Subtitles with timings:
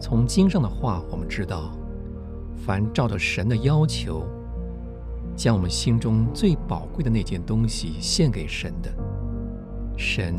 [0.00, 1.72] 从经上的话，我们知道，
[2.64, 4.24] 凡照着神的要求，
[5.34, 8.90] 将我们心中最宝贵的那件东西献给神的，
[9.96, 10.34] 神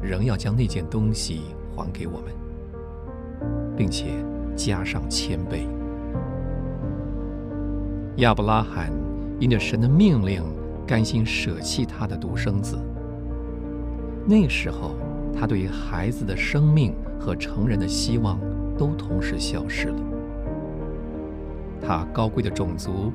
[0.00, 1.42] 仍要将那件东西
[1.74, 2.32] 还给我们，
[3.76, 4.06] 并且
[4.56, 5.66] 加上千倍。
[8.16, 8.90] 亚伯拉罕
[9.38, 10.42] 因着神的命令，
[10.86, 12.78] 甘心舍弃他的独生子。
[14.26, 14.96] 那时候，
[15.38, 18.40] 他对于孩子的生命和成人的希望
[18.78, 19.96] 都同时消失了。
[21.80, 23.12] 他高贵的种族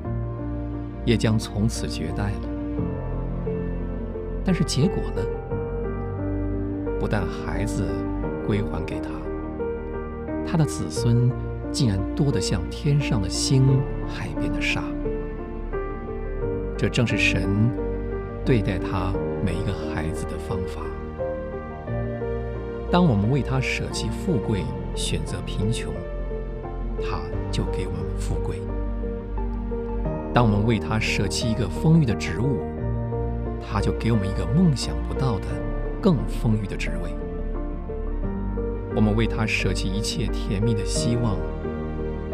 [1.04, 2.48] 也将从此绝代了。
[4.44, 5.22] 但是结果呢？
[6.98, 7.84] 不但孩子
[8.46, 9.08] 归还给他，
[10.46, 11.30] 他的子孙
[11.70, 14.84] 竟然多得像天上的星、海边的沙。
[16.76, 17.70] 这正是神
[18.44, 19.12] 对待他
[19.44, 20.80] 每一个孩子的方法。
[22.92, 25.90] 当我们为他舍弃富贵，选择贫穷，
[26.98, 28.56] 他就给我们富贵；
[30.34, 32.58] 当我们为他舍弃一个丰裕的职务，
[33.62, 35.46] 他就给我们一个梦想不到的
[36.02, 37.08] 更丰裕的职位；
[38.94, 41.38] 我们为他舍弃一切甜蜜的希望，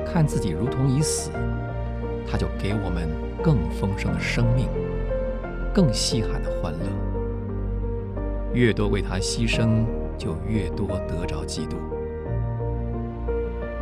[0.04, 1.30] 看自己如同已死，
[2.28, 3.08] 他就给我们
[3.40, 4.66] 更丰盛的生命，
[5.72, 6.86] 更稀罕的欢乐。
[8.52, 9.84] 越多为他牺牲，
[10.18, 11.76] 就越多得着基督。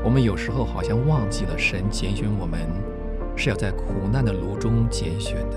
[0.05, 2.61] 我们有时候好像忘记了，神拣选我们
[3.35, 5.57] 是要在苦难的炉中拣选的。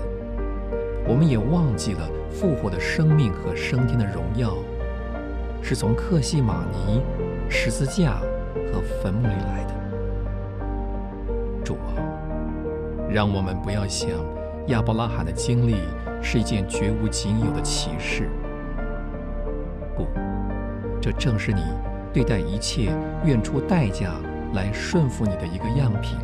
[1.06, 4.56] 我们也忘记了复活的生命和升天的荣耀，
[5.62, 7.00] 是从克西马尼、
[7.48, 8.20] 十字架
[8.72, 9.74] 和坟墓里来的。
[11.64, 11.94] 主啊，
[13.08, 14.10] 让我们不要想
[14.66, 15.76] 亚伯拉罕的经历
[16.20, 18.28] 是一件绝无仅有的奇事。
[19.96, 20.06] 不。
[21.00, 21.62] 这正是你
[22.12, 22.92] 对待一切
[23.24, 24.10] 愿出代价
[24.52, 26.18] 来顺服你的一个样品，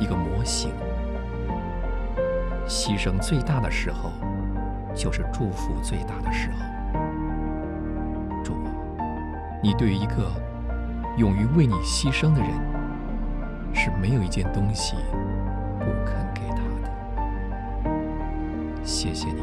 [0.00, 0.70] 一个模型。
[2.66, 4.10] 牺牲最大的时候，
[4.94, 6.56] 就是祝福最大的时候。
[8.42, 8.56] 主，
[9.62, 10.32] 你对于一个
[11.16, 12.50] 勇于为你牺牲的人，
[13.72, 14.96] 是没有一件东西
[15.78, 16.90] 不肯给他的。
[18.82, 19.42] 谢谢你，